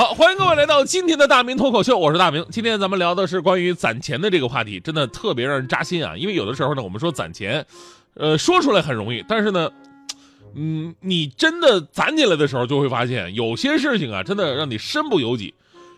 [0.00, 2.42] 好，欢迎各位来到今天的大明脱口秀，我是大明。
[2.50, 6.16] 今天咱们聊的是关于攒钱的这个话题，真的特别让人扎心啊！
[6.16, 7.66] 因为有的时候呢，我们说攒钱，
[8.14, 9.70] 呃，说出来很容易，但是呢，
[10.56, 15.52] 嗯，你真的攒起来的时候，就会发现有些事情啊，真的让你身不由己。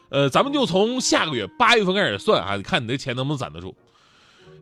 [0.09, 3.73] 呃，咱们就从下个月八月份开始算啊，看你的钱能不能攒得住。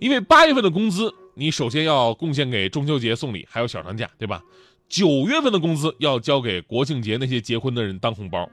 [0.00, 4.42] 因为八月份的工资，你首先要贡献给中秋节送礼，还有小长假，对吧？
[4.86, 8.46] 九月份的工资要交给国庆节那些结婚的人当红包。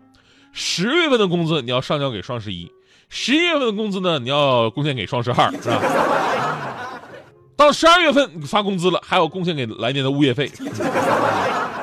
[0.52, 2.72] 十月份的工资你要上交给双十一，
[3.10, 5.82] 十一月份的工资呢你要贡献给双十二，是吧？
[7.56, 10.52] 到十二月份发工资了，还要贡献给来年的物业费。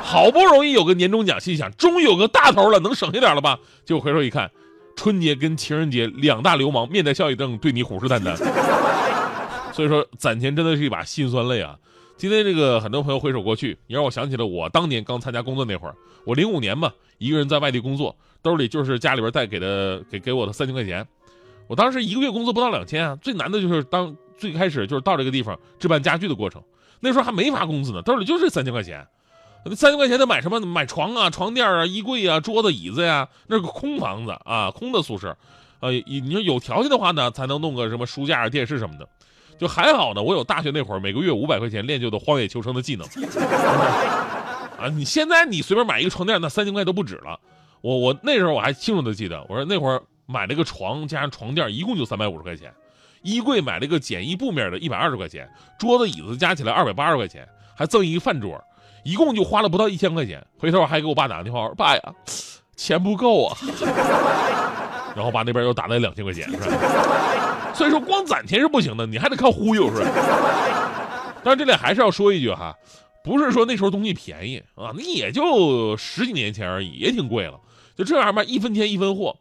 [0.03, 3.59] 好不容易有个年终奖，心想终于有个大头了，能省下点了吧？
[3.85, 4.51] 结果回头一看，
[4.97, 8.37] 春节跟情人节两大流氓面带笑意瞪，对你虎视眈眈。
[9.73, 11.75] 所以说攒钱真的是一把辛酸泪啊！
[12.17, 21.05] 今天这个很多朋友回首过去，你让我想起了我当年刚参加工作那会儿，我零五年嘛，一个人在外地工作，兜里就是家里边带给的给给我的三千块钱，
[21.67, 26.63] 我当时一个月工资不到两千啊，最难的就是当最开始就是到这个地方置办家具的过程，
[27.01, 29.05] 那时候还没发工资呢，兜里就是三千块钱，
[29.65, 30.61] 那三千块钱得买什么？
[30.61, 35.37] 买床啊、床垫啊、衣柜啊、桌子椅子呀，那是个空房子啊，空的宿舍，
[35.81, 39.09] 呃，你说有条件的话呢，才能弄个什么书架、电视什么的。
[39.59, 43.07] 就还好呢，我有大学那会儿每个月五百块钱练就的荒野求生的技能。
[44.79, 47.39] 啊，你现在你随便买一个床垫，那三千块都不止了。
[47.81, 52.73] 我我那时候我还清楚的记得，我说那会儿买了个床加上床垫，一共就三百五十块钱。
[53.23, 55.49] 衣柜买了个简易布面的，一百二十块钱。
[55.79, 58.63] 桌子椅子加起来二百八十块钱，还赠一个饭桌，
[59.03, 60.45] 一共就花了不到一千块钱。
[60.59, 62.03] 回头我还给我爸打个电话，我说爸呀，
[62.77, 63.57] 钱不够啊。
[65.17, 66.67] 然后爸那边又打了两千块钱，是吧？
[67.75, 70.11] 所以说光攒钱是不行的，你还得靠忽悠，是吧？
[71.43, 72.75] 但是这里还是要说一句哈，
[73.23, 77.59] 不是说那时候东西便宜啊，那也就十几年前而已，也挺贵了。
[77.97, 79.37] 就这样吧，一分钱一分货，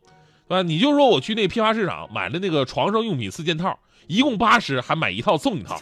[0.47, 0.61] 对吧？
[0.61, 5.79] 你就说我去那批发市场买的那个床上用品四件套，一共八十，还买一套送一套，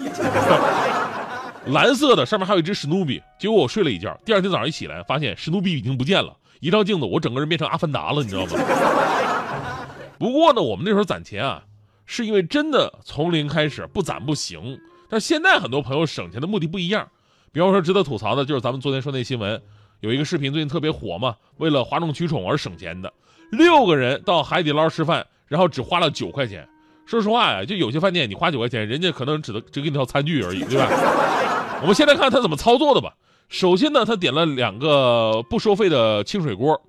[1.68, 3.22] 蓝色的，上面还有一只史努比。
[3.40, 6.36] 结果我睡了一觉，第二天早上一起来，发现史努比已经不见了。
[6.60, 8.52] 一照镜子，我整个人变成阿凡达了，你知道吗？
[10.20, 11.64] 不过呢，我们那时候攒钱啊，
[12.12, 14.78] 是因为真的从零开始，不攒不行。
[15.08, 17.08] 但现在很多朋友省钱的目的不一样，
[17.54, 19.62] 比方说值得吐槽的就是咱们昨天说那新闻，
[20.02, 23.14] 有一个视频最近特别火嘛，为了哗众取宠而省钱的，
[23.54, 26.68] 六个人到海底捞吃饭，然后只花了九块钱。
[27.06, 30.90] 说实话呀，就有些饭店你花九块钱，人家可能只能只给你套餐具而已，对吧？
[31.82, 33.16] 我们先来看他怎么操作的吧。
[33.48, 36.82] 首先呢，他点了两个不收费的清水锅，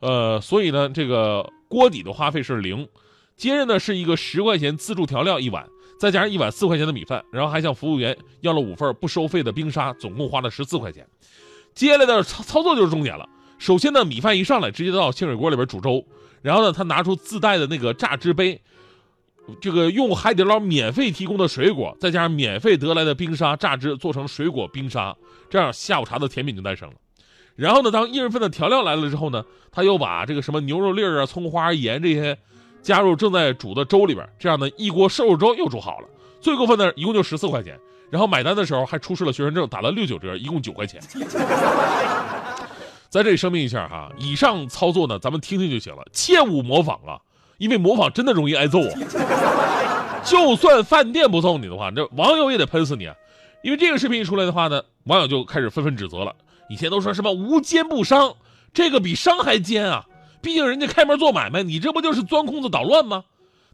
[0.00, 1.50] 呃，所以呢，这个。
[1.66, 2.86] 锅底的花费是零，
[3.36, 5.66] 接着呢是一个十块钱自助调料一碗，
[5.98, 11.06] 再加上一碗四块钱的米饭，然后还向服务员要了五份不收费的冰沙，总共花了十四块钱。
[11.74, 13.28] 接下来的操操作就是重点了。
[13.58, 16.04] 首先呢，米饭一上来直接到清水锅里边煮粥，
[16.42, 18.60] 然后呢，他拿出自带的那个榨汁杯，
[19.60, 25.16] 这个用海底捞免费提供的水果，再加上免费得来的冰沙榨汁，做成水果冰沙，
[25.50, 26.94] 这样下午茶的甜品就诞生了。
[27.56, 32.36] 然后呢，当一人份的调料来了之后呢，他又把这个什么牛肉粒儿啊、葱花、盐这些
[32.84, 36.08] 加入正在煮的粥里边，这样呢，一锅瘦肉粥又煮好了。
[36.40, 37.78] 最过分的，一共就十四块钱。
[38.10, 41.00] 然后买单的时候还出示了学生证，打了六九折，一共九块钱。
[43.08, 47.18] 在这里声明一下哈，以上操作呢，咱们听听就行了，切勿模仿啊，
[47.58, 48.92] 因为模仿真的容易挨揍啊。
[50.22, 53.14] 就算饭店不揍你的话，这网友也得喷死你啊。
[53.62, 56.34] 因为这个视频一出来的话呢，网友就开始纷纷指责了。
[56.68, 58.34] 以前都说什么无奸不商，
[58.72, 60.04] 这个比商还奸啊！
[60.44, 63.24] 毕竟人家开门做买卖，你这不就是钻空子捣乱吗？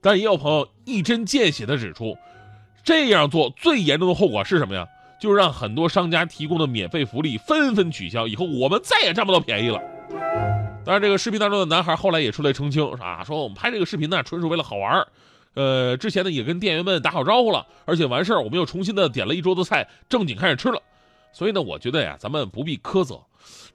[0.00, 2.16] 但也有朋友一针见血地指出，
[2.84, 4.86] 这样做最严重的后果是什么呀？
[5.20, 9.78] 就是让很多商家提供的免费福利纷纷取消，以后我们再也占不到便宜了。
[10.84, 15.06] 当然，这个视频当中的男孩后来也出来澄清，啊，说我们拍这个视频呢，纯属为了好玩
[15.54, 20.80] 呃，之前呢也跟店员们打好招呼了，而且完事儿我们又重新的点了一桌子菜，正经开始吃了。
[21.32, 23.20] 所以呢，我觉得呀，咱们不必苛责，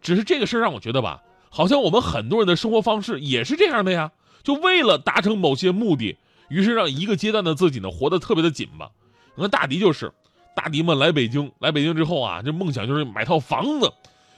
[0.01, 1.21] 只是这个事儿让我觉得吧，
[1.55, 4.11] 好像我们很多人的生活方式也是这样的呀，
[4.43, 6.17] 就为了达成某些目的，
[6.49, 8.89] 于是让一个阶段的自己呢活得特别的紧吧。
[9.35, 10.11] 你看大迪就是，
[10.53, 13.89] 大迪们来北京，来北京之后啊，这梦想就是买套房子，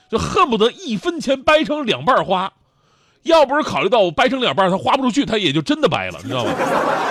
[0.08, 2.52] 就恨不得一分钱掰成两半花，
[3.24, 6.52] 要不是考虑到我掰成两半，他花不出去，他也就真的掰了，你知道吗？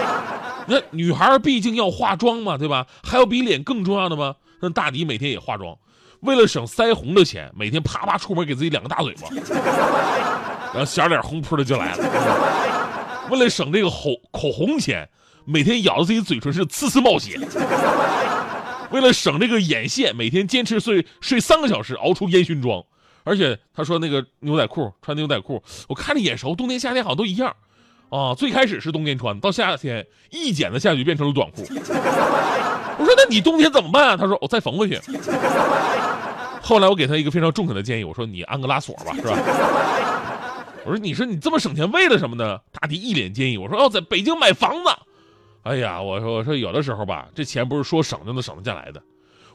[0.67, 2.87] 那女孩毕竟要化妆嘛，对吧？
[3.03, 4.37] 还有比脸更重要的吗？
[4.61, 5.77] 那大迪每天也化妆，
[6.21, 9.29] 为了省腮红的钱，每天啪啪出门给自己两个大嘴巴，
[10.73, 13.27] 然后小脸红扑的就来了。
[13.29, 15.07] 为了省这个口口红钱，
[15.45, 17.39] 每天咬着自己嘴唇是呲呲冒血。
[18.91, 22.81] 为了省这个眼线，每天坚持睡睡三个小时，熬出烟熏妆。
[23.25, 27.53] 而且他说那个牛仔裤穿牛仔裤，我看着眼熟，冬天夏天好像都一样。
[28.09, 31.67] 啊，最开始是冬天穿，到夏天一剪子下去变成了短裤。
[32.99, 34.15] 我说那你冬天怎么办啊？
[34.15, 34.97] 他说我再缝回去。
[36.67, 39.37] 后来我给他一个非常中肯的建议，我说你安个拉锁吧，是吧？
[40.83, 42.59] 我说你说你这么省钱为了什么呢？
[42.73, 44.89] 大迪一脸坚毅，我说要在北京买房子。
[45.63, 49.01] 哎呀，我说我说有的时候吧，这钱不是说省就能省得下来的。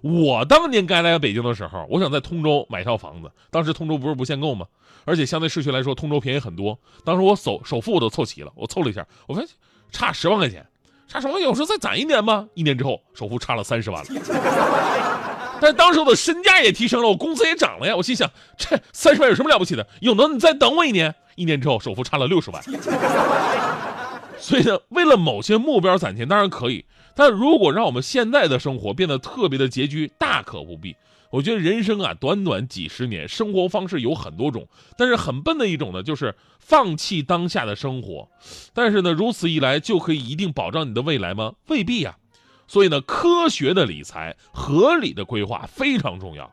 [0.00, 4.64] 我当年该来北京的时候，我想在通州买套房子，当时通州不是不限购吗？
[5.04, 6.78] 而且相对市区来说，通州便宜很多。
[7.04, 9.50] 当时我首首付我都凑齐了，我凑了一下，我发现
[9.90, 10.66] 差十万块钱，
[11.08, 12.46] 差十万块钱，我说再攒一年吧。
[12.54, 15.31] 一年之后，首付差了三十万了。
[15.62, 17.94] 但当时我的身价也提升了，我工资也涨了呀。
[17.94, 19.86] 我心想，这三十万有什么了不起的？
[20.00, 22.60] 有能你再等我一年，一年之后首付差了六十万。
[24.40, 30.96] 所以呢，为了某些目标攒钱当然可以，但如果让我们现在的生活变得特别的拮据，大可不必。
[31.30, 34.66] 我觉得人生啊，短短几十年，生活方式有很多种，
[34.98, 38.28] 但是很笨的一种呢，就是放弃当下的生活。
[38.74, 41.52] 但是呢，如此一来就可以一定保障你的未来吗？
[41.68, 42.16] 未必呀。
[42.66, 46.50] 所以呢，科学的理财、合理的规划非常重要。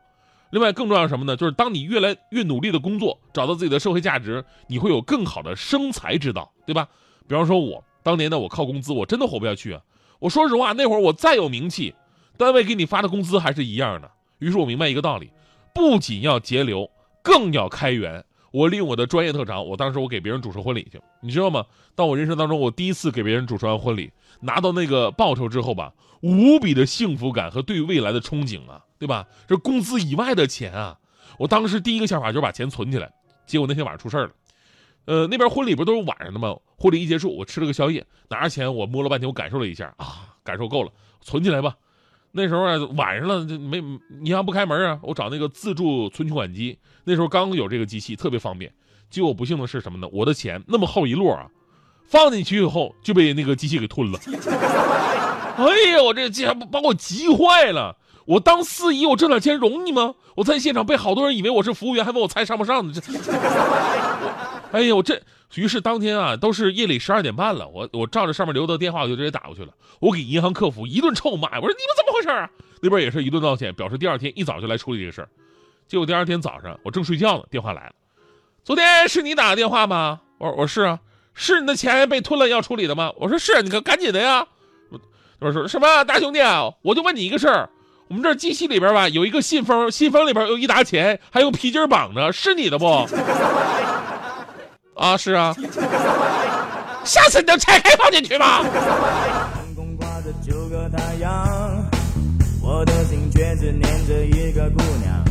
[0.51, 1.35] 另外，更重要什么呢？
[1.35, 6.88] 就是当你越来越努力的工作，找到自己的社会价值，你会有更好的生财之道，对吧？
[7.27, 9.81] 比方说，我当年呢，我靠工资，我真的活不下去啊！
[10.17, 11.94] 我说实话，那会儿我再有名气，
[12.35, 14.09] 单位给你发的工资还是一样的。
[14.39, 15.31] 于是我明白一个道理：
[15.73, 16.89] 不仅要节流，
[17.21, 18.25] 更要开源。
[18.51, 21.66] 我利用我的专业特长，我当时我给别人主持婚礼去，你知道吗？
[21.96, 29.28] 当我人生当中我第一次给别人主持完婚礼，拿到那个报酬之后吧，无比的幸福感和对未来的憧憬啊，对吧？
[29.48, 30.98] 这工资以外的钱啊，
[31.38, 33.12] 我当时第一个想法就是把钱存起来。
[33.46, 34.31] 结果那天晚上出事了。
[35.06, 36.56] 呃，那边婚礼不都是晚上的吗？
[36.78, 40.92] 婚礼一结束，我吃了个宵夜，拿着钱我摸了半天，我感受了一下啊，感受够了，
[41.22, 41.75] 存起来吧。
[42.31, 43.78] 那时候啊，晚上了，没
[44.22, 48.72] 银行不开门啊，我找那个自助存取款机，那时候刚有这个机器，特别方便。
[49.10, 50.08] 结果不幸的是什么呢？
[50.12, 51.48] 我的钱那么厚一摞啊，
[52.06, 54.20] 放进去以后就被那个机器给吞了。
[55.58, 57.96] 哎呀，我这机把把我急坏了。
[58.26, 60.14] 我当司仪，我挣点钱容易吗？
[60.36, 62.94] 我在现场被好多人以为我是服务员，还问我菜上不上呢。
[62.94, 63.02] 这，
[64.72, 65.20] 哎呀，我这
[65.56, 69.74] 于是当天啊，都是夜里十二点半了，我我照着上面留的电话，我就直接打过去了。
[70.00, 72.50] 我给银行客服一顿臭骂，我说你们怎么回事啊？
[72.81, 75.30] 那边也是一顿道歉，表示第二天一早就来处理这个事儿。
[75.88, 77.94] 结果第二天早上我正睡觉呢，电话来了，
[78.63, 80.22] 昨天是你打的电话吗？
[80.38, 81.00] 我说我是啊，
[81.34, 83.12] 是你的钱被吞了要处理的吗？
[83.18, 84.48] 我说是，你可赶紧的呀。
[85.42, 87.69] 他说什么大兄弟啊，我就问你一个事儿。
[88.07, 92.86] 我们这机器里边吧，有一个信封，信封里边有一沓钱，还用皮筋绑着，是你的不？
[95.00, 95.56] 啊，是啊。
[97.06, 98.62] 下次你就拆开放进去吧。
[98.62, 101.48] 天空挂着九个太阳，
[102.62, 105.24] 我的心却只念着一个姑娘。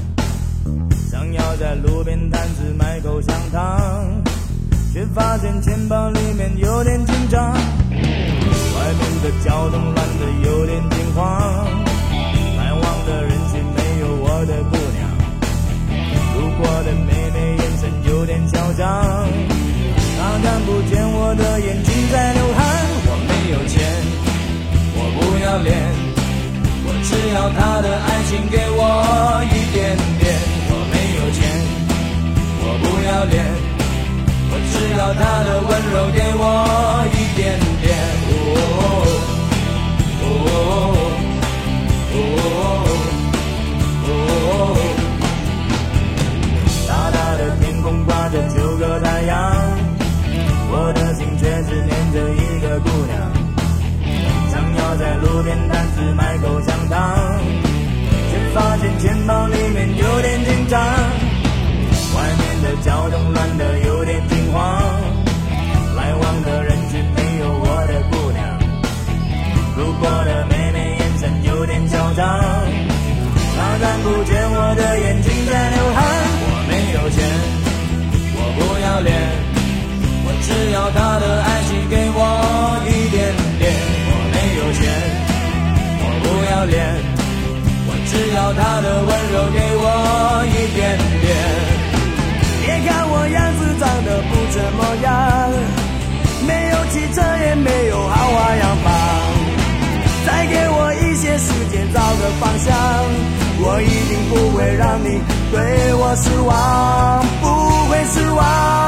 [1.11, 4.23] 想要在路边摊子买口香糖，
[4.93, 5.97] 却发现钱包
[27.38, 28.83] 要他的爱情给我
[29.47, 30.35] 一点点。
[30.71, 31.38] 我没有钱，
[32.64, 33.47] 我不要脸，
[34.50, 36.42] 我只要他的温柔给我
[73.59, 75.99] 他看不见我的眼睛在流汗。
[76.47, 77.19] 我没有钱。
[78.38, 79.11] 我不要脸，
[80.25, 82.19] 我只要他的爱情给我
[82.87, 83.19] 一点
[83.59, 83.67] 点。
[84.11, 84.81] 我没有钱，
[86.00, 86.79] 我不要脸，
[87.88, 89.85] 我只要他的温柔给我
[90.47, 90.67] 一
[104.78, 105.20] 让你
[105.50, 107.47] 对我失望，不
[107.90, 108.88] 会失望。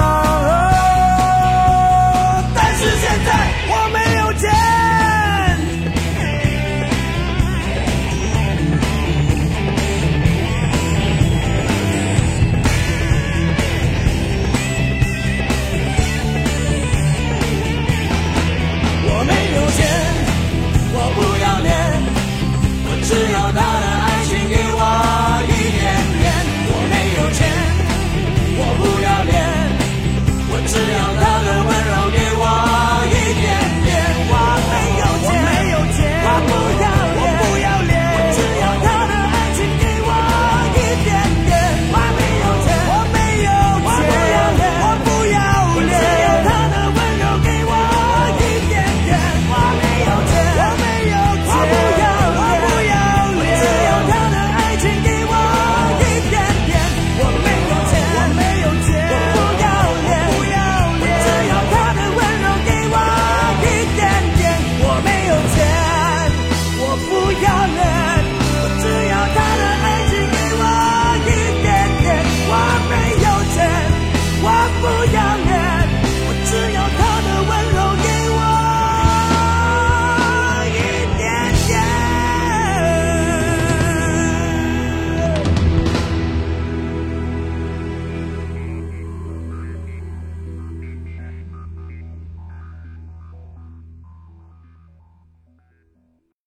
[74.80, 75.50] 不要。